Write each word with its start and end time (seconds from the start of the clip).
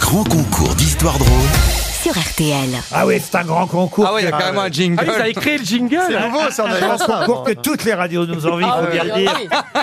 grand 0.00 0.24
concours 0.24 0.74
d'histoire 0.74 1.18
drôle 1.18 1.30
sur 2.02 2.12
RTL. 2.12 2.70
Ah 2.90 3.06
oui, 3.06 3.20
c'est 3.20 3.36
un 3.36 3.44
grand 3.44 3.66
concours. 3.66 4.06
Ah 4.08 4.14
ouais, 4.14 4.22
il 4.22 4.24
y 4.24 4.28
a 4.28 4.30
carrément 4.36 4.62
un 4.62 4.70
jingle. 4.70 4.96
Ah 4.98 5.04
oui, 5.06 5.14
vous 5.14 5.20
avez 5.20 5.32
créé 5.34 5.58
le 5.58 5.64
jingle 5.64 6.00
C'est 6.08 6.18
nouveau, 6.18 6.50
ça, 6.50 6.64
on 6.64 6.92
un 6.92 6.96
ça 6.98 7.24
concours 7.26 7.44
que 7.44 7.52
toutes 7.52 7.84
les 7.84 7.92
radios 7.92 8.24
nous 8.24 8.46
envient, 8.46 8.66
il 8.66 8.84
faut 8.86 8.90
bien 8.90 9.04
le 9.04 9.20
dire. 9.20 9.32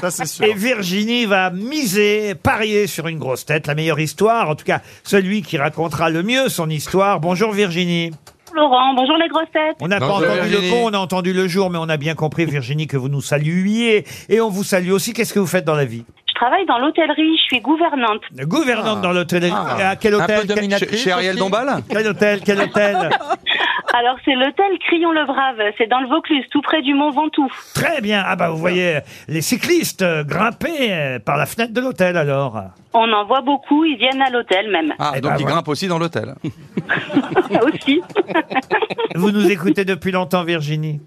Ça, 0.02 0.10
c'est 0.10 0.26
sûr. 0.26 0.46
Et 0.46 0.54
Virginie 0.54 1.26
va 1.26 1.52
miser, 1.52 2.34
parier 2.34 2.88
sur 2.88 3.08
une 3.08 3.20
grosse 3.20 3.46
tête, 3.46 3.68
la 3.68 3.76
meilleure 3.76 4.00
histoire, 4.00 4.50
en 4.50 4.56
tout 4.56 4.66
cas 4.66 4.82
celui 5.04 5.44
qui 5.44 5.58
racontera 5.58 6.10
le 6.10 6.24
mieux 6.24 6.50
son 6.50 6.70
histoire. 6.70 7.20
Bonjour 7.20 7.52
Virginie. 7.52 8.12
Laurent, 8.54 8.96
bonjour 8.96 9.18
les 9.18 9.28
grosses 9.30 9.52
têtes. 9.54 9.78
On 9.82 9.88
n'a 9.88 10.00
pas 10.00 10.08
entendu 10.08 10.50
Virginie. 10.50 10.70
le 10.70 10.76
mot, 10.76 10.90
on 10.90 10.94
a 10.94 10.98
entendu 10.98 11.32
le 11.32 11.48
jour, 11.48 11.70
mais 11.70 11.78
on 11.78 11.90
a 11.90 11.98
bien 11.98 12.16
compris 12.16 12.46
Virginie 12.46 12.88
que 12.88 12.98
vous 12.98 13.10
nous 13.10 13.22
saluiez. 13.22 14.06
Et 14.30 14.42
on 14.42 14.50
vous 14.50 14.64
salue 14.64 14.92
aussi. 14.92 15.14
Qu'est-ce 15.14 15.34
que 15.34 15.40
vous 15.40 15.46
faites 15.48 15.66
dans 15.66 15.76
la 15.76 15.86
vie? 15.86 16.06
Travaille 16.38 16.66
dans 16.66 16.78
l'hôtellerie, 16.78 17.36
je 17.38 17.44
suis 17.44 17.60
gouvernante. 17.62 18.22
Gouvernante 18.44 19.02
dans 19.02 19.12
l'hôtellerie. 19.12 19.52
À 19.52 19.96
quel 19.96 20.14
Un 20.14 20.24
hôtel 20.24 20.42
peu 20.42 20.48
quel, 20.48 20.56
dominatrice. 20.56 20.90
Chez, 20.92 20.98
chez 20.98 21.12
Ariel. 21.12 21.36
Dombal 21.36 21.68
quel 21.90 22.08
hôtel 22.08 22.42
Quel 22.46 22.62
hôtel 22.62 22.96
Alors 23.94 24.18
c'est 24.26 24.36
l'hôtel 24.36 24.78
Crillon-le-Brave, 24.86 25.72
c'est 25.78 25.88
dans 25.88 26.02
le 26.02 26.08
Vaucluse, 26.08 26.44
tout 26.52 26.62
près 26.62 26.82
du 26.82 26.94
Mont 26.94 27.10
Ventoux. 27.12 27.52
Très 27.74 28.02
bien. 28.02 28.24
Ah 28.26 28.36
bah 28.36 28.50
vous 28.50 28.58
voyez 28.58 29.00
les 29.28 29.42
cyclistes 29.42 30.02
euh, 30.02 30.24
grimper 30.24 30.92
euh, 30.92 31.20
par 31.20 31.38
la 31.38 31.46
fenêtre 31.46 31.74
de 31.74 31.82
l'hôtel 31.82 32.18
alors. 32.18 32.62
On 32.94 33.12
en 33.12 33.26
voit 33.26 33.42
beaucoup, 33.42 33.86
ils 33.86 33.98
viennent 33.98 34.22
à 34.22 34.30
l'hôtel 34.30 34.70
même. 34.70 34.94
Ah, 35.00 35.14
Eh 35.16 35.22
donc 35.22 35.32
ben, 35.32 35.38
il 35.40 35.42
voilà. 35.44 35.56
grimpe 35.56 35.68
aussi 35.70 35.88
dans 35.88 36.00
l'hôtel. 36.00 36.36
Aussi. 37.64 38.02
Vous 39.16 39.32
nous 39.32 39.50
écoutez 39.50 39.86
depuis 39.86 40.12
longtemps 40.12 40.44
Virginie? 40.44 41.00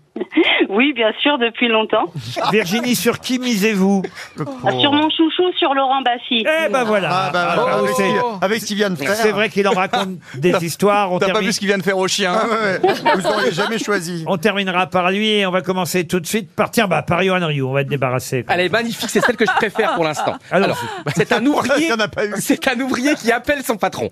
Oui, 0.71 0.93
bien 0.95 1.13
sûr, 1.21 1.39
depuis 1.39 1.69
longtemps. 1.69 2.13
Virginie, 2.53 2.95
sur 2.95 3.21
qui 3.21 3.39
misez-vous 3.39 4.03
Ah, 4.39 4.71
Sur 4.81 4.93
mon 4.93 5.09
chouchou, 5.11 5.51
sur 5.59 5.75
Laurent 5.75 6.01
Baffy. 6.03 6.45
Eh 6.47 6.69
ben 6.71 6.85
voilà. 6.85 7.09
Ah 7.13 7.31
bah, 7.33 7.55
Ah, 7.69 7.79
avec, 7.79 7.91
c'est- 7.97 8.15
avec 8.41 8.61
ce 8.61 8.67
qu'il 8.67 8.77
vient 8.77 8.91
de 8.91 8.97
faire. 8.97 9.15
C'est 9.15 9.33
vrai 9.33 9.49
qu'il 9.49 9.67
en 9.69 9.73
raconte 9.73 10.11
des 10.35 10.55
histoires. 10.65 11.13
On, 11.13 11.19
T'as 11.19 11.27
pas 11.27 11.33
termine- 11.33 11.49
vu 11.49 11.53
ce 11.53 11.59
qu'il 11.59 11.69
vient 11.69 11.79
de 11.79 11.83
faire 11.83 11.99
au 11.99 12.09
chien 12.09 12.33
Ah 12.35 12.47
ouais. 12.47 13.15
Vous 13.17 13.27
auriez 13.27 13.53
jamais 13.53 13.79
choisi. 13.79 14.25
on 14.27 14.37
terminera 14.39 14.87
par 14.87 15.11
lui 15.11 15.29
et 15.31 15.47
on 15.47 15.51
va 15.51 15.61
commencer 15.63 16.07
tout 16.07 16.21
de 16.21 16.27
suite 16.27 16.51
par 16.55 16.71
tiens 16.71 16.87
bah 16.87 17.03
par 17.03 17.23
Johan 17.23 17.45
Rioux. 17.47 17.69
On 17.69 17.73
va 17.73 17.83
être 17.83 17.89
débarrassé. 17.89 18.45
Elle 18.49 18.61
est 18.61 18.69
magnifique, 18.69 19.11
c'est 19.11 19.21
celle 19.21 19.37
que 19.37 19.45
je 19.47 19.53
préfère 19.57 19.95
pour 19.95 20.05
l'instant. 20.05 20.37
Alors, 20.51 20.67
Alors, 20.69 20.79
c'est 21.17 21.33
un 21.33 21.45
ouvrier. 21.47 21.87
Il 21.87 21.89
y 21.89 21.93
en 21.93 21.99
a 22.01 22.09
pas 22.09 22.27
eu. 22.27 22.33
C'est 22.39 22.67
un 22.69 22.79
ouvrier 22.81 23.15
qui 23.15 23.33
appelle 23.33 23.63
son 23.65 23.77
patron. 23.77 24.11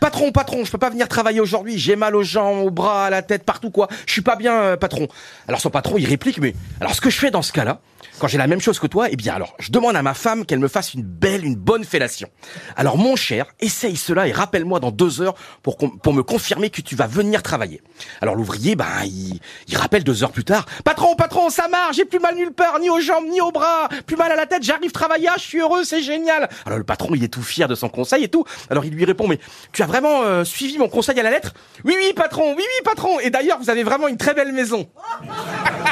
Patron, 0.00 0.32
patron, 0.32 0.64
je 0.64 0.70
peux 0.72 0.78
pas 0.78 0.90
venir 0.90 1.08
travailler 1.08 1.40
aujourd'hui. 1.40 1.78
J'ai 1.78 1.96
mal 1.96 2.16
aux 2.16 2.22
jambes, 2.22 2.64
aux 2.64 2.70
bras, 2.70 3.04
à 3.06 3.10
la 3.10 3.22
tête, 3.22 3.44
partout 3.44 3.70
quoi. 3.70 3.88
Je 4.06 4.12
suis 4.12 4.22
pas 4.22 4.36
bien, 4.36 4.54
euh, 4.54 4.76
patron. 4.76 5.06
Alors 5.48 5.60
son 5.60 5.70
patron, 5.70 5.96
il 6.00 6.08
réplique, 6.08 6.38
mais 6.38 6.54
alors 6.80 6.94
ce 6.94 7.00
que 7.00 7.10
je 7.10 7.18
fais 7.18 7.30
dans 7.30 7.42
ce 7.42 7.52
cas-là, 7.52 7.80
quand 8.18 8.28
j'ai 8.28 8.38
la 8.38 8.46
même 8.46 8.60
chose 8.60 8.78
que 8.78 8.86
toi, 8.86 9.08
eh 9.10 9.16
bien 9.16 9.34
alors, 9.34 9.54
je 9.58 9.70
demande 9.70 9.96
à 9.96 10.02
ma 10.02 10.12
femme 10.12 10.44
qu'elle 10.44 10.58
me 10.58 10.68
fasse 10.68 10.92
une 10.92 11.02
belle, 11.02 11.44
une 11.44 11.56
bonne 11.56 11.84
fellation. 11.84 12.28
Alors 12.76 12.98
mon 12.98 13.16
cher, 13.16 13.46
essaye 13.60 13.96
cela 13.96 14.28
et 14.28 14.32
rappelle-moi 14.32 14.78
dans 14.78 14.90
deux 14.90 15.22
heures 15.22 15.34
pour, 15.62 15.78
pour 15.78 16.12
me 16.12 16.22
confirmer 16.22 16.68
que 16.68 16.82
tu 16.82 16.94
vas 16.96 17.06
venir 17.06 17.42
travailler. 17.42 17.80
Alors 18.20 18.34
l'ouvrier, 18.34 18.76
ben, 18.76 18.86
il, 19.04 19.40
il 19.68 19.76
rappelle 19.76 20.04
deux 20.04 20.22
heures 20.22 20.32
plus 20.32 20.44
tard. 20.44 20.66
Patron, 20.84 21.16
patron, 21.16 21.48
ça 21.48 21.68
marche, 21.68 21.96
j'ai 21.96 22.04
plus 22.04 22.18
mal 22.18 22.36
nulle 22.36 22.52
part, 22.52 22.78
ni 22.78 22.90
aux 22.90 23.00
jambes, 23.00 23.24
ni 23.30 23.40
aux 23.40 23.52
bras, 23.52 23.88
plus 24.06 24.16
mal 24.16 24.30
à 24.30 24.36
la 24.36 24.46
tête, 24.46 24.62
j'arrive 24.62 24.92
travailler, 24.92 25.28
ah, 25.28 25.36
je 25.38 25.44
suis 25.44 25.60
heureux, 25.60 25.84
c'est 25.84 26.02
génial. 26.02 26.48
Alors 26.66 26.78
le 26.78 26.84
patron, 26.84 27.14
il 27.14 27.24
est 27.24 27.28
tout 27.28 27.42
fier 27.42 27.68
de 27.68 27.74
son 27.74 27.88
conseil 27.88 28.24
et 28.24 28.28
tout. 28.28 28.44
Alors 28.68 28.84
il 28.84 28.92
lui 28.92 29.04
répond, 29.06 29.28
mais 29.28 29.38
tu 29.72 29.82
as 29.82 29.86
vraiment 29.86 30.22
euh, 30.24 30.44
suivi 30.44 30.76
mon 30.76 30.88
conseil 30.88 31.18
à 31.18 31.22
la 31.22 31.30
lettre? 31.30 31.54
Oui, 31.84 31.94
oui, 31.98 32.12
patron, 32.14 32.54
oui, 32.54 32.62
oui, 32.62 32.84
patron. 32.84 33.18
Et 33.20 33.30
d'ailleurs, 33.30 33.58
vous 33.58 33.70
avez 33.70 33.82
vraiment 33.82 34.08
une 34.08 34.18
très 34.18 34.34
belle 34.34 34.52
maison. 34.52 34.90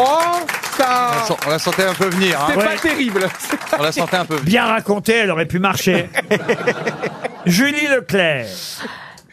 oh, 0.00 0.46
ça, 0.76 1.10
On 1.12 1.32
la- 1.32 1.36
On 1.46 1.50
la 1.50 1.58
sentait 1.58 1.84
un 1.84 1.94
peu 1.94 2.06
venir. 2.08 2.40
hein. 2.40 2.46
c'est 2.50 2.56
Ouais. 2.58 2.64
pas 2.64 2.76
terrible. 2.76 3.28
On 3.78 3.82
la 3.82 3.92
sentait 3.92 4.16
un 4.16 4.24
peu 4.24 4.34
venir. 4.34 4.44
bien 4.46 4.66
raconté, 4.66 5.12
elle 5.14 5.30
aurait 5.30 5.46
pu 5.46 5.58
marcher. 5.58 6.08
Julie 7.46 7.86
Leclerc. 7.86 8.46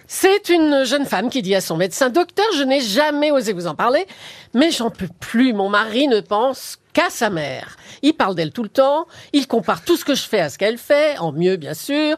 C'est 0.09 0.49
une 0.49 0.83
jeune 0.85 1.05
femme 1.05 1.29
qui 1.29 1.41
dit 1.41 1.53
à 1.53 1.61
son 1.61 1.75
médecin 1.77 2.09
Docteur, 2.09 2.45
je 2.57 2.63
n'ai 2.63 2.79
jamais 2.79 3.29
osé 3.31 3.51
vous 3.53 3.67
en 3.67 3.75
parler, 3.75 4.07
mais 4.53 4.71
j'en 4.71 4.89
peux 4.89 5.09
plus. 5.19 5.53
Mon 5.53 5.69
mari 5.69 6.07
ne 6.07 6.21
pense 6.21 6.77
qu'à 6.93 7.09
sa 7.09 7.29
mère. 7.29 7.75
Il 8.01 8.13
parle 8.13 8.33
d'elle 8.33 8.51
tout 8.51 8.63
le 8.63 8.69
temps, 8.69 9.05
il 9.33 9.47
compare 9.47 9.81
tout 9.83 9.97
ce 9.97 10.05
que 10.05 10.15
je 10.15 10.23
fais 10.23 10.39
à 10.39 10.49
ce 10.49 10.57
qu'elle 10.57 10.77
fait, 10.77 11.17
en 11.19 11.31
mieux 11.33 11.57
bien 11.57 11.73
sûr. 11.73 12.15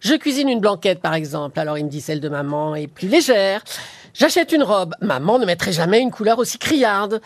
Je 0.00 0.14
cuisine 0.14 0.48
une 0.48 0.60
blanquette 0.60 1.00
par 1.00 1.14
exemple, 1.14 1.58
alors 1.60 1.78
il 1.78 1.84
me 1.84 1.90
dit 1.90 2.00
celle 2.00 2.20
de 2.20 2.28
maman 2.28 2.74
est 2.74 2.88
plus 2.88 3.08
légère. 3.08 3.62
J'achète 4.14 4.52
une 4.52 4.62
robe, 4.62 4.94
maman 5.00 5.38
ne 5.38 5.46
mettrait 5.46 5.72
jamais 5.72 6.00
une 6.00 6.10
couleur 6.10 6.38
aussi 6.38 6.58
criarde. 6.58 7.20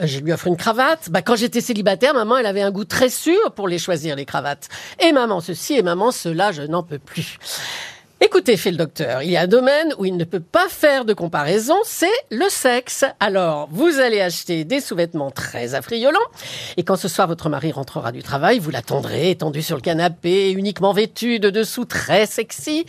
Euh, 0.00 0.06
Je 0.06 0.20
lui 0.20 0.32
offre 0.32 0.46
une 0.46 0.56
cravate. 0.56 1.10
Bah, 1.10 1.22
quand 1.22 1.36
j'étais 1.36 1.60
célibataire, 1.60 2.14
maman, 2.14 2.38
elle 2.38 2.46
avait 2.46 2.62
un 2.62 2.70
goût 2.70 2.84
très 2.84 3.10
sûr 3.10 3.52
pour 3.54 3.68
les 3.68 3.78
choisir, 3.78 4.16
les 4.16 4.24
cravates. 4.24 4.68
Et 5.00 5.12
maman 5.12 5.40
ceci 5.40 5.74
et 5.74 5.82
maman 5.82 6.10
cela, 6.10 6.52
je 6.52 6.62
n'en 6.62 6.82
peux 6.82 6.98
plus. 6.98 7.38
Écoutez, 8.20 8.56
fait 8.56 8.72
le 8.72 8.76
docteur, 8.76 9.22
il 9.22 9.30
y 9.30 9.36
a 9.36 9.42
un 9.42 9.46
domaine 9.46 9.94
où 9.96 10.04
il 10.04 10.16
ne 10.16 10.24
peut 10.24 10.40
pas 10.40 10.68
faire 10.68 11.04
de 11.04 11.12
comparaison, 11.12 11.76
c'est 11.84 12.06
le 12.32 12.48
sexe. 12.48 13.04
Alors, 13.20 13.68
vous 13.70 14.00
allez 14.00 14.20
acheter 14.20 14.64
des 14.64 14.80
sous-vêtements 14.80 15.30
très 15.30 15.74
affriolants, 15.74 16.18
et 16.76 16.82
quand 16.82 16.96
ce 16.96 17.06
soir 17.06 17.28
votre 17.28 17.48
mari 17.48 17.70
rentrera 17.70 18.10
du 18.10 18.24
travail, 18.24 18.58
vous 18.58 18.70
l'attendrez 18.72 19.30
étendu 19.30 19.62
sur 19.62 19.76
le 19.76 19.82
canapé, 19.82 20.50
uniquement 20.50 20.92
vêtu 20.92 21.38
de 21.38 21.48
dessous 21.48 21.84
très 21.84 22.26
sexy. 22.26 22.86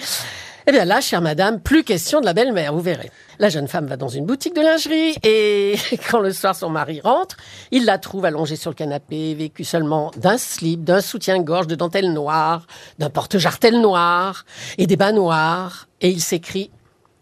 Eh 0.68 0.72
bien 0.72 0.86
là, 0.86 1.02
chère 1.02 1.22
madame, 1.22 1.60
plus 1.60 1.84
question 1.84 2.20
de 2.20 2.26
la 2.26 2.34
belle-mère, 2.34 2.74
vous 2.74 2.82
verrez. 2.82 3.12
La 3.40 3.50
jeune 3.50 3.68
femme 3.68 3.88
va 3.88 3.98
dans 3.98 4.10
une 4.10 4.26
boutique 4.26 4.56
de 4.56 4.62
lingerie 4.62 5.16
et 5.24 5.76
quand 6.12 6.20
le 6.20 6.34
soir 6.34 6.56
son 6.56 6.70
mari 6.70 7.00
rentre, 7.02 7.38
il 7.72 7.86
la 7.86 7.98
trouve 7.98 8.26
allongée 8.26 8.56
sur 8.56 8.72
le 8.72 8.76
canapé, 8.76 9.34
vêtue 9.34 9.64
seulement 9.64 10.12
d'un 10.18 10.38
slip, 10.38 10.84
d'un 10.84 11.02
soutien-gorge 11.02 11.68
de 11.68 11.76
dentelle 11.76 12.12
noire, 12.12 12.68
d'un 13.00 13.10
porte-jartel 13.10 13.80
noir 13.80 14.46
et 14.78 14.88
des 14.88 14.98
bas 14.98 15.12
noirs. 15.12 15.88
Et 16.02 16.10
il 16.10 16.22
s'écrie 16.22 16.72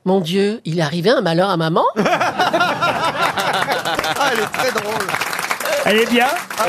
Mon 0.06 0.20
Dieu, 0.20 0.62
il 0.66 0.80
est 0.80 0.84
arrivé 0.84 1.10
un 1.10 1.22
malheur 1.22 1.50
à 1.50 1.58
maman? 1.58 1.86
Ah, 4.20 4.32
elle 4.34 4.40
est 4.40 4.48
très 4.48 4.72
drôle. 4.72 5.37
Elle 5.90 5.98
est 6.00 6.10
bien 6.12 6.28
Ah 6.60 6.66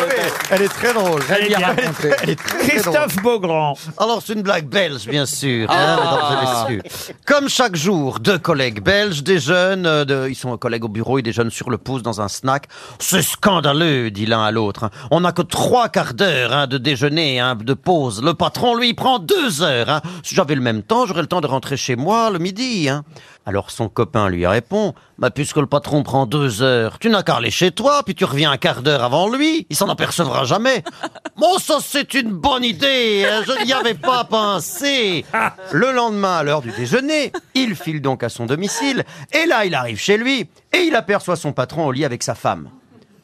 elle 0.51 0.62
est 0.62 0.69
très 0.69 0.93
drôle. 0.95 1.21
Elle 1.29 1.47
est 1.47 1.56
bien. 1.56 1.75
Elle 1.77 2.31
est 2.31 2.37
très, 2.37 2.56
très 2.56 2.81
drôle. 2.83 2.95
Christophe 2.95 3.17
Beaugrand. 3.23 3.75
Alors, 3.99 4.23
c'est 4.25 4.34
une 4.34 4.43
blague 4.43 4.67
belge, 4.69 5.06
bien 5.09 5.27
sûr, 5.27 5.69
hein, 5.71 5.97
mesdames 5.97 6.39
et 6.69 6.77
messieurs. 6.77 7.15
Comme 7.27 7.49
chaque 7.49 7.75
jour, 7.75 8.21
deux 8.21 8.39
collègues 8.39 8.81
belges 8.83 9.23
déjeunent, 9.25 9.87
euh, 9.87 10.05
de- 10.05 10.28
ils 10.28 10.37
sont 10.37 10.57
collègues 10.57 10.84
au 10.84 10.89
bureau, 10.89 11.19
ils 11.19 11.23
déjeunent 11.23 11.51
sur 11.51 11.69
le 11.71 11.78
pouce 11.78 12.03
dans 12.03 12.21
un 12.21 12.28
snack. 12.28 12.67
C'est 13.01 13.23
scandaleux, 13.23 14.11
dit 14.12 14.27
l'un 14.27 14.45
à 14.45 14.51
l'autre. 14.53 14.84
hein. 14.84 14.91
On 15.11 15.21
n'a 15.21 15.33
que 15.33 15.43
trois 15.43 15.89
quarts 15.89 16.15
d'heure 16.15 16.53
hein, 16.53 16.67
de 16.69 16.78
déjeuner, 16.78 17.41
hein, 17.41 17.57
de 17.61 17.75
pause. 17.75 18.23
Le 18.23 18.34
patron, 18.34 18.77
lui, 18.77 18.91
il 18.91 18.95
prend 18.95 19.19
deux 19.19 19.62
heures. 19.62 19.89
hein. 19.91 20.01
Si 20.23 20.34
j'avais 20.37 20.55
le 20.55 20.61
même 20.61 20.83
temps, 20.83 21.07
j'aurais 21.07 21.23
le 21.23 21.27
temps 21.28 21.41
de 21.41 21.47
rentrer 21.49 21.77
chez 21.77 21.97
moi 21.97 22.31
le 22.31 22.39
midi. 22.39 22.89
Hein. 22.89 23.03
Alors 23.48 23.70
son 23.70 23.88
copain 23.88 24.28
lui 24.28 24.47
répond, 24.47 24.92
bah, 25.16 25.31
puisque 25.31 25.56
le 25.56 25.64
patron 25.64 26.03
prend 26.03 26.26
deux 26.26 26.60
heures, 26.60 26.98
tu 26.98 27.09
n'as 27.09 27.22
qu'à 27.22 27.36
aller 27.36 27.50
chez 27.50 27.70
toi, 27.70 28.03
puis 28.04 28.14
tu 28.14 28.26
reviens 28.26 28.50
un 28.50 28.59
quart 28.59 28.82
d'heure 28.82 29.03
avant 29.03 29.31
lui, 29.31 29.66
il 29.70 29.75
s'en 29.75 29.88
apercevra 29.88 30.44
jamais. 30.44 30.84
Bon, 31.38 31.56
ça 31.59 31.78
c'est 31.81 32.12
une 32.12 32.32
bonne 32.32 32.62
idée, 32.62 33.25
hein, 33.25 33.42
je 33.47 33.64
n'y 33.64 33.72
avais 33.72 33.94
pas 33.94 34.25
pensé. 34.25 35.25
Le 35.72 35.92
lendemain, 35.92 36.36
à 36.36 36.42
l'heure 36.42 36.60
du 36.60 36.72
déjeuner, 36.72 37.32
il 37.54 37.75
file 37.75 38.03
donc 38.03 38.22
à 38.22 38.28
son 38.28 38.44
domicile, 38.44 39.04
et 39.32 39.47
là 39.47 39.65
il 39.65 39.75
arrive 39.75 39.98
chez 39.98 40.19
lui, 40.19 40.50
et 40.75 40.80
il 40.80 40.94
aperçoit 40.94 41.36
son 41.36 41.53
patron 41.53 41.86
au 41.86 41.92
lit 41.92 42.04
avec 42.04 42.22
sa 42.22 42.34
femme. 42.34 42.69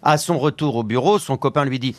À 0.02 0.16
son 0.16 0.38
retour 0.38 0.76
au 0.76 0.84
bureau, 0.84 1.18
son 1.18 1.36
copain 1.36 1.66
lui 1.66 1.78
dit 1.78 1.96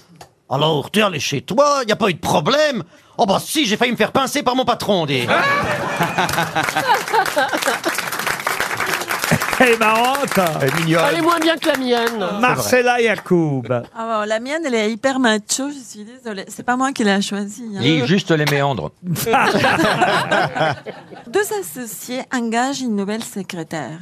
Alors, 0.49 0.89
t'es 0.89 1.03
allé 1.03 1.19
chez 1.19 1.41
toi, 1.41 1.81
y 1.87 1.91
a 1.91 1.95
pas 1.95 2.09
eu 2.09 2.15
de 2.15 2.19
problème? 2.19 2.83
Oh 3.17 3.27
bah 3.27 3.37
si, 3.39 3.67
j'ai 3.67 3.77
failli 3.77 3.91
me 3.91 3.97
faire 3.97 4.11
pincer 4.11 4.41
par 4.41 4.55
mon 4.55 4.65
patron, 4.65 5.05
dit. 5.05 5.27
Elle 9.59 9.69
est 9.69 9.77
marrante. 9.77 10.39
Elle 10.61 11.17
est 11.17 11.21
moins 11.21 11.39
bien 11.39 11.55
que 11.57 11.67
la 11.69 11.77
mienne. 11.77 12.25
Marcella 12.39 13.01
Yacoub. 13.01 13.63
Ah 13.97 14.23
la 14.25 14.39
mienne, 14.39 14.61
elle 14.65 14.75
est 14.75 14.91
hyper 14.91 15.19
macho, 15.19 15.69
je 15.69 15.79
suis 15.79 16.03
désolée. 16.05 16.45
C'est 16.47 16.63
pas 16.63 16.75
moi 16.75 16.91
qui 16.91 17.03
l'ai 17.03 17.21
choisie. 17.21 17.65
hein. 17.75 17.79
Lis 17.81 18.05
juste 18.05 18.31
les 18.31 18.45
méandres. 18.45 18.91
Deux 21.27 21.45
associés 21.59 22.21
engagent 22.33 22.81
une 22.81 22.95
nouvelle 22.95 23.23
secrétaire. 23.23 23.99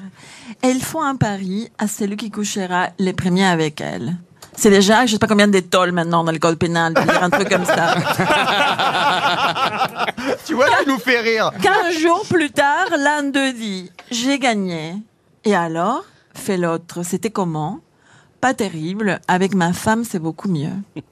Et 0.63 0.69
ils 0.69 0.83
font 0.83 1.01
un 1.01 1.15
pari 1.15 1.69
à 1.77 1.87
celui 1.87 2.17
qui 2.17 2.31
couchera 2.31 2.87
les 2.99 3.13
premiers 3.13 3.47
avec 3.47 3.81
elle. 3.81 4.15
C'est 4.55 4.69
déjà, 4.69 5.05
je 5.07 5.13
sais 5.13 5.19
pas 5.19 5.25
combien 5.27 5.47
d'étoiles 5.47 5.91
maintenant 5.93 6.23
dans 6.23 6.31
le 6.31 6.37
code 6.37 6.59
pénal, 6.59 6.93
de 6.93 7.01
dire 7.01 7.23
un 7.23 7.29
truc 7.31 7.49
comme 7.49 7.65
ça. 7.65 7.95
tu 10.45 10.53
vois, 10.53 10.67
tu 10.83 10.89
nous 10.89 10.99
fais 10.99 11.21
rire. 11.21 11.49
Quinze 11.61 11.97
jours 11.99 12.23
plus 12.29 12.51
tard, 12.51 12.85
l'un 12.97 13.23
d'eux 13.23 13.51
dit 13.53 13.89
J'ai 14.11 14.37
gagné. 14.37 14.93
Et 15.45 15.55
alors 15.55 16.03
fait 16.33 16.57
l'autre 16.57 17.03
C'était 17.03 17.29
comment? 17.29 17.79
Pas 18.41 18.53
terrible. 18.53 19.19
Avec 19.27 19.53
ma 19.53 19.71
femme, 19.71 20.03
c'est 20.03 20.19
beaucoup 20.19 20.49
mieux. 20.49 20.73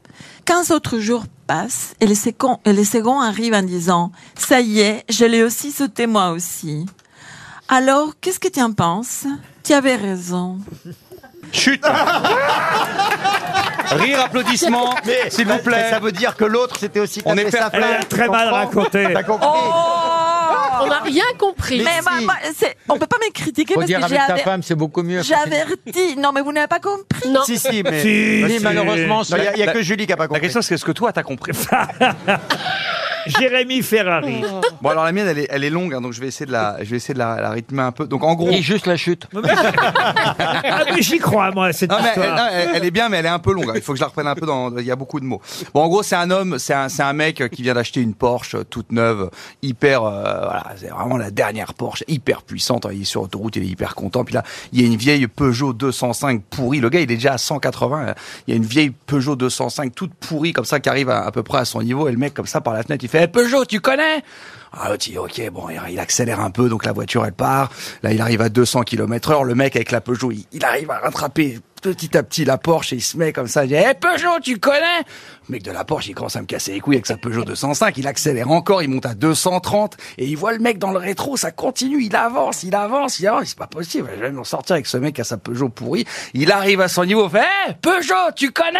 Quinze 0.45 0.71
autres 0.71 0.99
jours 0.99 1.23
passent 1.47 1.95
et 1.99 2.07
les, 2.07 2.15
seconds, 2.15 2.59
et 2.65 2.73
les 2.73 2.85
seconds 2.85 3.21
arrivent 3.21 3.53
en 3.53 3.63
disant 3.63 4.11
Ça 4.35 4.59
y 4.59 4.81
est, 4.81 5.05
je 5.09 5.25
l'ai 5.25 5.43
aussi 5.43 5.71
sauté 5.71 6.07
moi 6.07 6.31
aussi. 6.31 6.85
Alors, 7.69 8.13
qu'est-ce 8.19 8.39
que 8.39 8.49
tu 8.49 8.61
en 8.61 8.73
penses? 8.73 9.25
Tu 9.63 9.73
avais 9.73 9.95
raison. 9.95 10.59
Chut 11.51 11.81
Rire, 13.91 14.21
applaudissements, 14.25 14.95
s'il 15.29 15.47
vous 15.47 15.57
plaît. 15.59 15.89
Ça 15.89 15.99
veut 15.99 16.11
dire 16.11 16.35
que 16.35 16.45
l'autre, 16.45 16.77
c'était 16.79 16.99
aussi 16.99 17.21
On 17.25 17.35
est 17.37 17.53
a 17.55 17.69
très 18.03 18.27
mal 18.29 18.49
raconté. 18.49 19.07
T'as 19.13 19.23
compris? 19.23 19.47
On 20.81 20.87
n'a 20.87 20.99
rien 20.99 21.23
compris. 21.37 21.77
Mais 21.79 21.99
Mais 22.03 22.51
c'est- 22.55 22.75
on 22.89 22.97
peut 22.97 23.07
pas 23.07 23.17
me 23.17 23.31
critiquer 23.31 23.73
Faut 23.73 23.79
parce 23.81 23.87
dire 23.87 23.99
que 24.01 24.07
j'ai 24.07 24.15
avec 24.15 24.27
ta 24.27 24.33
aver- 24.33 24.43
femme, 24.43 24.63
c'est 24.63 24.75
beaucoup 24.75 25.03
mieux. 25.03 25.21
j'ai 25.23 25.33
averti. 25.35 26.15
Non, 26.17 26.31
mais 26.33 26.41
vous 26.41 26.51
n'avez 26.51 26.67
pas 26.67 26.79
compris. 26.79 27.29
Non. 27.29 27.43
Si, 27.43 27.57
si, 27.57 27.83
mais... 27.83 28.01
Si, 28.01 28.41
Oui, 28.43 28.57
si. 28.57 28.63
malheureusement, 28.63 29.21
Il 29.23 29.35
n'y 29.35 29.47
a, 29.47 29.57
y 29.57 29.63
a 29.63 29.65
La- 29.67 29.73
que 29.73 29.81
Julie 29.81 30.05
qui 30.07 30.13
a 30.13 30.17
pas 30.17 30.23
La 30.23 30.27
compris. 30.27 30.41
question, 30.41 30.61
c'est 30.61 30.75
est-ce 30.75 30.85
que 30.85 30.91
toi, 30.91 31.11
t'as 31.13 31.23
compris? 31.23 31.51
Jérémy 33.27 33.81
Ferrari. 33.81 34.41
Bon, 34.81 34.89
alors 34.89 35.03
la 35.05 35.11
mienne, 35.11 35.27
elle 35.27 35.39
est, 35.39 35.47
elle 35.49 35.63
est 35.63 35.69
longue, 35.69 35.93
hein, 35.93 36.01
donc 36.01 36.13
je 36.13 36.21
vais 36.21 36.27
essayer 36.27 36.45
de 36.45 36.51
la, 36.51 36.77
je 36.83 36.89
vais 36.89 36.97
essayer 36.97 37.13
de 37.13 37.19
la, 37.19 37.39
la 37.41 37.49
rythmer 37.51 37.81
un 37.83 37.91
peu. 37.91 38.07
Donc 38.07 38.23
en 38.23 38.33
gros, 38.35 38.49
Et 38.49 38.61
juste 38.61 38.87
la 38.87 38.97
chute. 38.97 39.27
Ah, 39.83 40.83
mais 40.93 41.01
j'y 41.01 41.17
crois, 41.19 41.51
moi, 41.51 41.67
à 41.67 41.73
cette 41.73 41.89
Non, 41.91 41.97
mais 42.01 42.09
elle, 42.15 42.21
histoire. 42.21 42.35
non, 42.37 42.49
elle- 42.51 42.69
elle 42.75 42.85
est 42.85 42.91
bien, 42.91 43.09
mais 43.09 43.17
elle 43.17 43.25
est 43.25 43.29
un 43.29 43.39
peu 43.39 43.53
longue. 43.53 43.71
Il 43.75 43.81
faut 43.81 43.93
que 43.93 43.97
je 43.97 44.01
la 44.03 44.07
reprenne 44.07 44.27
un 44.27 44.35
peu 44.35 44.45
dans. 44.45 44.75
Il 44.77 44.85
y 44.85 44.91
a 44.91 44.95
beaucoup 44.95 45.19
de 45.19 45.25
mots. 45.25 45.41
Bon, 45.73 45.81
en 45.81 45.87
gros, 45.87 46.03
c'est 46.03 46.15
un 46.15 46.29
homme, 46.31 46.57
c'est 46.59 46.73
un, 46.73 46.89
c'est 46.89 47.03
un 47.03 47.13
mec 47.13 47.49
qui 47.51 47.61
vient 47.61 47.73
d'acheter 47.73 48.01
une 48.01 48.13
Porsche 48.13 48.55
toute 48.69 48.91
neuve, 48.91 49.29
hyper. 49.61 50.03
euh, 50.03 50.21
voilà, 50.21 50.63
c'est 50.77 50.87
vraiment 50.89 51.17
la 51.17 51.31
dernière 51.31 51.73
Porsche, 51.73 52.03
hyper 52.07 52.41
puissante. 52.43 52.87
Il 52.91 53.01
est 53.01 53.05
sur 53.05 53.21
autoroute, 53.23 53.55
il 53.55 53.63
est 53.63 53.67
hyper 53.67 53.95
content. 53.95 54.23
Puis 54.23 54.33
là, 54.35 54.43
il 54.73 54.81
y 54.81 54.83
a 54.83 54.87
une 54.87 54.95
vieille 54.97 55.27
Peugeot 55.27 55.73
205 55.73 56.41
pourrie. 56.49 56.79
Le 56.79 56.89
gars, 56.89 56.99
il 56.99 57.03
est 57.03 57.15
déjà 57.15 57.33
à 57.33 57.37
180. 57.37 58.13
Il 58.47 58.51
y 58.51 58.53
a 58.53 58.57
une 58.57 58.65
vieille 58.65 58.91
Peugeot 58.91 59.35
205 59.35 59.93
toute 59.95 60.13
pourrie 60.13 60.53
comme 60.53 60.65
ça 60.65 60.79
qui 60.79 60.89
arrive 60.89 61.09
à, 61.09 61.25
à 61.25 61.31
peu 61.31 61.43
près 61.43 61.59
à 61.59 61.65
son 61.65 61.81
niveau. 61.81 62.07
Et 62.07 62.11
le 62.11 62.17
mec, 62.17 62.33
comme 62.33 62.47
ça, 62.47 62.61
par 62.61 62.73
la 62.73 62.83
fenêtre, 62.83 63.03
il 63.03 63.09
fait 63.09 63.10
Eh, 63.13 63.27
Peugeot, 63.27 63.65
tu 63.65 63.79
connais? 63.79 64.23
Ah, 64.73 64.91
il 64.93 64.97
dit, 64.97 65.17
ok, 65.17 65.49
bon, 65.51 65.65
il- 65.89 65.99
accélère 65.99 66.39
un 66.39 66.49
peu, 66.49 66.69
donc 66.69 66.85
la 66.85 66.93
voiture, 66.93 67.25
elle 67.25 67.33
part. 67.33 67.69
Là, 68.03 68.13
il 68.13 68.21
arrive 68.21 68.41
à 68.41 68.47
200 68.49 68.83
km 68.83 69.31
heure. 69.31 69.43
Le 69.43 69.53
mec, 69.53 69.75
avec 69.75 69.91
la 69.91 69.99
Peugeot, 69.99 70.31
il 70.31 70.63
arrive 70.65 70.89
à 70.91 70.99
rattraper 70.99 71.59
petit 71.81 72.15
à 72.15 72.23
petit 72.23 72.45
la 72.45 72.57
Porsche 72.57 72.93
il 72.93 73.01
se 73.01 73.17
met 73.17 73.33
comme 73.33 73.47
ça. 73.47 73.65
Il 73.65 73.69
dit, 73.69 73.75
hé, 73.75 73.93
Peugeot, 73.99 74.39
tu 74.41 74.59
connais? 74.59 74.99
Le 75.49 75.53
mec 75.53 75.63
de 75.63 75.71
la 75.71 75.83
Porsche, 75.83 76.09
il 76.09 76.15
commence 76.15 76.35
à 76.35 76.41
me 76.41 76.45
casser 76.45 76.73
les 76.73 76.79
couilles 76.79 76.95
avec 76.95 77.07
sa 77.07 77.17
Peugeot 77.17 77.43
205. 77.43 77.97
Il 77.97 78.07
accélère 78.07 78.49
encore, 78.51 78.83
il 78.83 78.89
monte 78.89 79.05
à 79.05 79.15
230 79.15 79.97
et 80.17 80.25
il 80.27 80.35
voit 80.37 80.53
le 80.53 80.59
mec 80.59 80.77
dans 80.77 80.91
le 80.91 80.99
rétro, 80.99 81.35
ça 81.35 81.51
continue. 81.51 82.03
Il 82.03 82.15
avance, 82.15 82.63
il 82.63 82.75
avance, 82.75 83.19
il 83.19 83.27
avance. 83.27 83.47
C'est 83.47 83.57
pas 83.57 83.67
possible. 83.67 84.09
Je 84.15 84.21
vais 84.21 84.31
m'en 84.31 84.43
sortir 84.43 84.75
avec 84.75 84.85
ce 84.85 84.97
mec 84.97 85.19
à 85.19 85.23
sa 85.23 85.37
Peugeot 85.37 85.69
pourrie. 85.69 86.05
Il 86.33 86.51
arrive 86.51 86.81
à 86.81 86.87
son 86.87 87.03
niveau, 87.03 87.27
fait, 87.27 87.39
hé, 87.39 87.73
Peugeot, 87.81 88.31
tu 88.35 88.51
connais? 88.51 88.79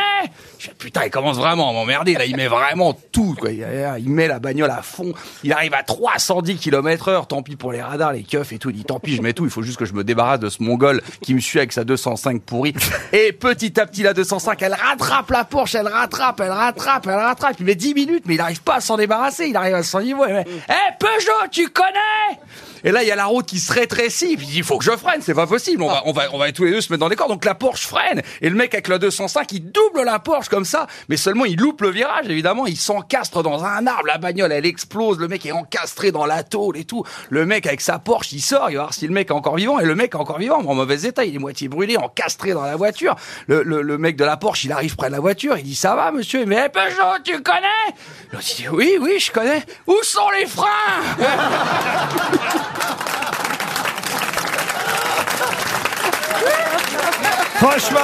Je 0.60 0.70
putain, 0.70 1.02
il 1.06 1.12
commence 1.12 1.38
vraiment 1.38 1.70
à 1.70 1.74
m'emmerder. 1.74 2.14
Là, 2.14 2.26
il 2.26 2.36
met 2.36 2.48
vraiment 2.48 2.94
tout, 3.12 3.36
quoi. 3.40 3.52
Il, 3.52 3.66
il 4.00 4.10
met 4.10 4.28
la 4.28 4.40
bagnole 4.40 4.72
à 4.72 4.82
fond. 4.82 5.14
Il 5.44 5.52
arrive 5.52 5.74
à 5.74 5.84
310 5.84 6.58
km 6.58 7.08
heure. 7.10 7.28
Tant 7.28 7.42
pis 7.42 7.56
pour 7.56 7.72
les 7.72 7.82
radars, 7.82 8.14
les 8.14 8.24
keufs 8.24 8.54
et 8.54 8.60
tout. 8.60 8.70
Il 8.70 8.76
dit, 8.76 8.86
tant 8.86 9.00
pis, 9.00 9.16
je 9.16 9.22
mets 9.22 9.34
tout. 9.34 9.46
Il 9.46 9.52
faut 9.52 9.64
juste 9.64 9.78
que 9.78 9.86
je 9.86 9.94
me 9.94 10.04
débarrasse 10.04 10.40
de 10.40 10.50
ce 10.50 10.62
mongol 10.62 11.02
qui 11.22 11.34
me 11.34 11.40
suit 11.40 11.60
avec 11.60 11.74
sa 11.74 11.84
205 11.84 12.42
pourrie. 12.44 12.74
Et 13.14 13.32
petit 13.32 13.80
à 13.80 13.86
petit, 13.86 14.04
la 14.04 14.14
205, 14.14 14.62
elle 14.62 14.74
rattrape 14.74 15.30
la 15.32 15.44
Porsche, 15.44 15.76
elle 15.76 15.88
rattrape, 15.88 16.40
elle 16.40 16.52
rattrape, 16.52 17.08
elle 17.08 17.14
rattrape. 17.14 17.56
Il 17.60 17.66
met 17.66 17.76
10 17.76 17.94
minutes, 17.94 18.24
mais 18.26 18.36
il 18.36 18.42
arrive 18.42 18.62
pas 18.62 18.76
à 18.76 18.82
s'en 18.82 18.98
débarrasser. 18.98 19.48
Il 19.48 19.56
arrive 19.56 19.76
à 19.76 19.84
son 19.84 20.02
niveau. 20.02 20.26
Hé, 20.26 20.44
Peugeot, 21.00 21.48
tu 21.52 21.68
connais? 21.70 22.40
Et 22.84 22.92
là, 22.92 23.04
il 23.04 23.08
y 23.08 23.12
a 23.12 23.16
la 23.16 23.26
route 23.26 23.46
qui 23.46 23.60
se 23.60 23.72
rétrécit. 23.72 24.38
Puis 24.38 24.48
il 24.56 24.64
faut 24.64 24.78
que 24.78 24.84
je 24.84 24.92
freine, 24.92 25.22
c'est 25.22 25.34
pas 25.34 25.48
possible. 25.48 25.82
On 25.84 25.88
va, 25.88 26.04
on 26.06 26.12
va, 26.12 26.24
on 26.34 26.38
va 26.38 26.52
tous 26.52 26.66
les 26.66 26.72
deux 26.72 26.82
se 26.82 26.92
mettre 26.92 27.00
dans 27.02 27.08
les 27.08 27.16
corps. 27.16 27.28
Donc 27.28 27.46
la 27.46 27.56
Porsche 27.56 27.86
freine. 27.88 28.22
Et 28.42 28.50
le 28.50 28.56
mec 28.56 28.74
avec 28.74 28.88
la 28.88 28.98
205, 28.98 29.52
il 29.52 29.72
double 29.72 30.04
la 30.04 30.20
Porsche 30.20 30.50
comme 30.50 30.66
ça. 30.66 30.88
Mais 31.10 31.18
seulement, 31.18 31.46
il 31.46 31.58
loupe 31.60 31.82
le 31.82 31.90
virage, 31.90 32.28
évidemment. 32.30 32.66
Il 32.68 32.78
s'encastre 32.78 33.44
dans 33.44 33.64
un 33.64 33.88
arbre. 33.88 34.06
La 34.08 34.18
bagnole, 34.18 34.52
elle 34.52 34.66
explose. 34.66 35.20
Le 35.20 35.28
mec 35.28 35.46
est 35.46 35.52
encastré 35.52 36.12
dans 36.12 36.26
la 36.26 36.44
tôle 36.44 36.78
et 36.78 36.86
tout. 36.86 37.04
Le 37.30 37.46
mec 37.46 37.68
avec 37.68 37.82
sa 37.82 38.00
Porsche, 38.00 38.32
il 38.34 38.42
sort. 38.42 38.70
Il 38.70 38.76
va 38.76 38.84
voir 38.84 38.94
si 38.94 39.08
le 39.08 39.14
mec 39.14 39.30
est 39.30 39.34
encore 39.34 39.56
vivant. 39.56 39.80
Et 39.80 39.86
le 39.86 39.96
mec 39.96 40.14
est 40.14 40.18
encore 40.18 40.40
vivant, 40.40 40.62
mais 40.62 40.70
en 40.70 40.76
mauvais 40.76 41.02
état. 41.04 41.24
Il 41.26 41.36
est 41.36 41.40
moitié 41.40 41.68
brûlé, 41.68 41.98
encastré 41.98 42.52
dans 42.54 42.64
la 42.64 42.76
voiture. 42.76 43.16
Le, 43.48 43.64
le, 43.64 43.82
le 43.82 43.98
mec 43.98 44.16
de 44.16 44.26
la 44.26 44.38
Porsche, 44.38 44.66
il 44.66 44.72
arrive 44.72 44.96
près 44.96 45.08
de 45.08 45.14
la 45.14 45.20
voiture. 45.20 45.58
Il 45.58 45.64
dit, 45.64 45.76
ça 45.76 45.96
va, 45.96 46.12
monsieur? 46.12 46.46
Mais 46.46 46.70
Peugeot, 46.70 47.20
tu 47.24 47.42
connais? 47.42 47.68
L'autre, 48.32 48.46
dit, 48.46 48.68
oui, 48.70 48.98
oui, 49.00 49.20
je 49.20 49.32
connais. 49.32 49.64
Où 49.88 49.98
sont 50.04 50.30
les 50.40 50.46
freins? 50.46 50.68
Franchement, 57.62 58.00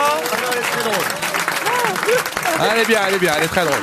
Elle 2.62 2.82
est 2.82 2.86
bien, 2.86 3.00
elle 3.08 3.16
est 3.16 3.20
bien, 3.20 3.32
elle 3.36 3.46
est 3.46 3.48
très 3.48 3.66
drôle. 3.66 3.82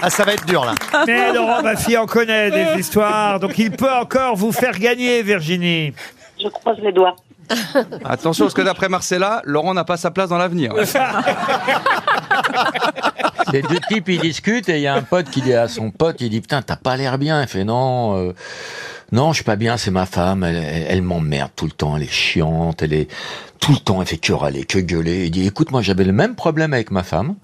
Ah, 0.00 0.08
ça 0.08 0.24
va 0.24 0.32
être 0.32 0.46
dur, 0.46 0.64
là. 0.64 0.72
mais 1.06 1.30
Laurent, 1.30 1.62
ma 1.62 1.76
fille 1.76 1.98
en 1.98 2.06
connaît 2.06 2.50
des 2.50 2.80
histoires, 2.80 3.38
donc 3.38 3.58
il 3.58 3.70
peut 3.70 3.92
encore 3.92 4.34
vous 4.34 4.50
faire 4.50 4.78
gagner, 4.78 5.22
Virginie. 5.22 5.92
Je 6.42 6.48
croise 6.48 6.78
les 6.78 6.90
doigts. 6.90 7.16
Attention, 8.06 8.46
parce 8.46 8.54
que 8.54 8.62
d'après 8.62 8.88
Marcella, 8.88 9.42
Laurent 9.44 9.74
n'a 9.74 9.84
pas 9.84 9.98
sa 9.98 10.10
place 10.10 10.30
dans 10.30 10.38
l'avenir. 10.38 10.72
Les 13.52 13.60
deux 13.68 13.80
types, 13.86 14.08
ils 14.08 14.20
discutent 14.20 14.70
et 14.70 14.76
il 14.76 14.82
y 14.82 14.86
a 14.86 14.94
un 14.94 15.02
pote 15.02 15.28
qui 15.28 15.42
dit 15.42 15.52
à 15.52 15.68
son 15.68 15.90
pote, 15.90 16.16
il 16.20 16.30
dit, 16.30 16.40
putain, 16.40 16.62
t'as 16.62 16.76
pas 16.76 16.96
l'air 16.96 17.18
bien. 17.18 17.42
Il 17.42 17.48
fait, 17.48 17.64
non, 17.64 18.16
euh, 18.16 18.32
non, 19.12 19.32
je 19.32 19.36
suis 19.36 19.44
pas 19.44 19.56
bien, 19.56 19.76
c'est 19.76 19.90
ma 19.90 20.06
femme, 20.06 20.44
elle, 20.44 20.56
elle, 20.56 20.86
elle 20.88 21.02
m'emmerde 21.02 21.50
tout 21.54 21.66
le 21.66 21.72
temps, 21.72 21.94
elle 21.94 22.04
est 22.04 22.10
chiante, 22.10 22.82
elle 22.82 22.94
est 22.94 23.08
tout 23.64 23.72
le 23.72 23.78
temps, 23.78 24.02
elle 24.02 24.06
fait 24.06 24.18
que 24.18 24.34
râler, 24.34 24.64
que 24.64 24.78
gueuler. 24.78 25.24
Il 25.24 25.30
dit, 25.30 25.46
écoute, 25.46 25.70
moi 25.70 25.80
j'avais 25.80 26.04
le 26.04 26.12
même 26.12 26.34
problème 26.34 26.74
avec 26.74 26.90
ma 26.90 27.02
femme 27.02 27.34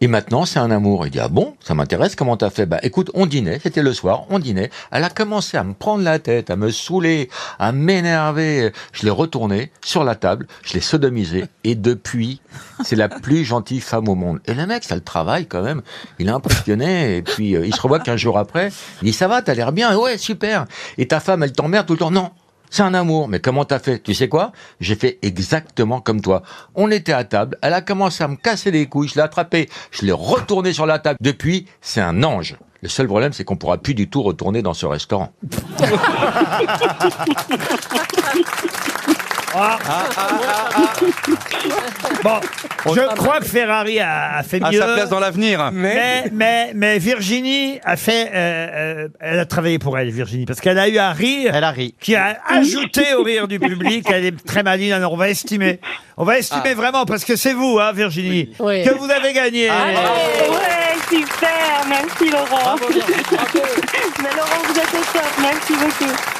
et 0.00 0.06
maintenant 0.06 0.44
c'est 0.44 0.60
un 0.60 0.70
amour. 0.70 1.04
Il 1.04 1.10
dit, 1.10 1.18
ah 1.18 1.26
bon, 1.26 1.56
ça 1.58 1.74
m'intéresse, 1.74 2.14
comment 2.14 2.36
t'as 2.36 2.50
fait? 2.50 2.64
Bah 2.64 2.78
écoute, 2.84 3.10
on 3.12 3.26
dînait, 3.26 3.58
c'était 3.60 3.82
le 3.82 3.92
soir, 3.92 4.22
on 4.30 4.38
dînait. 4.38 4.70
Elle 4.92 5.02
a 5.02 5.10
commencé 5.10 5.56
à 5.56 5.64
me 5.64 5.74
prendre 5.74 6.04
la 6.04 6.20
tête, 6.20 6.48
à 6.48 6.54
me 6.54 6.70
saouler, 6.70 7.28
à 7.58 7.72
m'énerver. 7.72 8.70
Je 8.92 9.02
l'ai 9.02 9.10
retourné 9.10 9.72
sur 9.84 10.04
la 10.04 10.14
table, 10.14 10.46
je 10.62 10.74
l'ai 10.74 10.80
sodomisé 10.80 11.46
et 11.64 11.74
depuis, 11.74 12.40
c'est 12.84 12.94
la 12.94 13.08
plus 13.08 13.44
gentille 13.44 13.80
femme 13.80 14.08
au 14.08 14.14
monde. 14.14 14.38
Et 14.46 14.54
le 14.54 14.66
mec, 14.66 14.84
ça 14.84 14.94
le 14.94 15.00
travaille 15.00 15.46
quand 15.46 15.62
même. 15.62 15.82
Il 16.20 16.28
est 16.28 16.30
impressionné 16.30 17.16
et 17.16 17.22
puis 17.22 17.56
euh, 17.56 17.66
il 17.66 17.74
se 17.74 17.80
revoit 17.80 17.98
qu'un 17.98 18.16
jour 18.16 18.38
après, 18.38 18.70
il 19.02 19.06
dit, 19.06 19.12
ça 19.12 19.26
va, 19.26 19.42
t'as 19.42 19.54
l'air 19.54 19.72
bien 19.72 19.98
Ouais, 19.98 20.18
super. 20.18 20.66
Et 20.98 21.08
ta 21.08 21.18
femme, 21.18 21.42
elle 21.42 21.50
t'emmerde 21.50 21.88
tout 21.88 21.94
le 21.94 21.98
temps 21.98 22.12
Non. 22.12 22.30
C'est 22.74 22.82
un 22.82 22.94
amour, 22.94 23.28
mais 23.28 23.38
comment 23.38 23.64
t'as 23.64 23.78
fait? 23.78 24.00
Tu 24.00 24.14
sais 24.14 24.28
quoi? 24.28 24.50
J'ai 24.80 24.96
fait 24.96 25.20
exactement 25.22 26.00
comme 26.00 26.20
toi. 26.20 26.42
On 26.74 26.90
était 26.90 27.12
à 27.12 27.22
table, 27.22 27.56
elle 27.62 27.72
a 27.72 27.80
commencé 27.80 28.24
à 28.24 28.26
me 28.26 28.34
casser 28.34 28.72
les 28.72 28.86
couilles, 28.86 29.06
je 29.06 29.14
l'ai 29.14 29.20
attrapé, 29.20 29.68
je 29.92 30.04
l'ai 30.04 30.10
retourné 30.10 30.72
sur 30.72 30.84
la 30.84 30.98
table. 30.98 31.16
Depuis, 31.20 31.66
c'est 31.80 32.00
un 32.00 32.24
ange. 32.24 32.56
Le 32.84 32.90
seul 32.90 33.06
problème, 33.06 33.32
c'est 33.32 33.44
qu'on 33.44 33.56
pourra 33.56 33.78
plus 33.78 33.94
du 33.94 34.08
tout 34.10 34.22
retourner 34.22 34.60
dans 34.60 34.74
ce 34.74 34.84
restaurant. 34.84 35.32
Ah. 39.56 39.78
Bon, 42.22 42.40
je 42.94 43.14
crois 43.16 43.38
que 43.38 43.44
Ferrari 43.46 44.00
a, 44.00 44.36
a 44.38 44.42
fait 44.42 44.60
À 44.62 44.70
mieux. 44.70 44.78
sa 44.80 44.86
place 44.94 45.08
dans 45.08 45.20
l'avenir. 45.20 45.70
Mais, 45.72 46.24
mais, 46.32 46.72
mais 46.74 46.98
Virginie 46.98 47.78
a 47.84 47.96
fait, 47.96 48.30
euh, 48.34 48.68
euh, 49.04 49.08
elle 49.20 49.38
a 49.38 49.46
travaillé 49.46 49.78
pour 49.78 49.96
elle, 49.96 50.10
Virginie, 50.10 50.44
parce 50.44 50.60
qu'elle 50.60 50.78
a 50.78 50.88
eu 50.88 50.98
un 50.98 51.12
rire 51.12 51.52
Elle 51.54 51.64
a 51.64 51.70
ri. 51.70 51.94
qui 52.00 52.16
a 52.16 52.36
ajouté 52.48 53.14
au 53.14 53.22
rire 53.22 53.48
du 53.48 53.58
public. 53.60 54.06
Elle 54.12 54.26
est 54.26 54.44
très 54.44 54.62
maligne, 54.62 54.92
alors 54.92 55.12
on 55.14 55.16
va 55.16 55.30
estimer. 55.30 55.80
On 56.18 56.24
va 56.24 56.38
estimer 56.38 56.74
vraiment, 56.74 57.06
parce 57.06 57.24
que 57.24 57.36
c'est 57.36 57.54
vous, 57.54 57.78
hein, 57.80 57.92
Virginie, 57.92 58.50
Oui. 58.58 58.84
que 58.84 58.90
vous 58.92 59.10
avez 59.10 59.32
gagné. 59.32 59.70
Ouais, 59.70 59.94
super, 61.08 61.84
merci 61.88 62.30
Laurent. 62.30 62.76
Mais 64.22 64.30
Laurent, 64.30 64.62
vous 64.66 64.78
êtes 64.78 64.94
au 64.94 65.18
top, 65.18 65.32
merci 65.40 65.72
beaucoup. 65.74 66.33